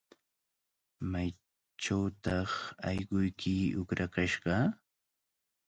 [1.11, 2.51] ¿Maychawtaq
[2.87, 4.55] allquyki uqrakashqa?